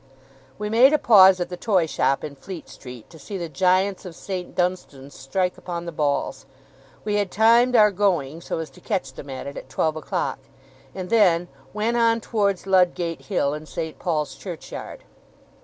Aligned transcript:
We 0.57 0.67
made 0.67 0.93
a 0.93 0.97
pause 0.97 1.39
at 1.39 1.49
the 1.49 1.55
toy 1.57 1.85
shop 1.85 2.23
in 2.23 2.35
Fleet 2.35 2.67
Street, 2.67 3.07
to 3.11 3.19
see 3.19 3.37
the 3.37 3.47
giants 3.47 4.03
of 4.03 4.15
Saint 4.15 4.55
Dunstan's 4.55 5.13
strike 5.13 5.59
upon 5.59 5.85
the 5.85 5.91
bells 5.91 6.47
we 7.05 7.17
had 7.17 7.29
timed 7.29 7.75
our 7.75 7.91
going, 7.91 8.41
so 8.41 8.57
as 8.57 8.71
to 8.71 8.81
catch 8.81 9.13
them 9.13 9.29
at 9.29 9.45
it, 9.45 9.57
at 9.57 9.69
twelve 9.69 9.95
o'clock 9.95 10.39
and 10.95 11.11
then 11.11 11.49
went 11.71 11.97
on 11.97 12.19
towards 12.19 12.65
Ludgate 12.65 13.25
Hill, 13.25 13.53
and 13.53 13.67
St. 13.69 13.99
Paul's 13.99 14.33
Churchyard. 14.33 15.03